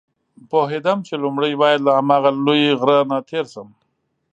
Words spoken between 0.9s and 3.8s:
چې لومړی باید له هماغه لوی غره نه تېر شم.